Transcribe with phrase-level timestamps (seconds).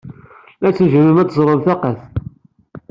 [0.65, 1.99] Ad tnejjmem ad treẓmem taqqet.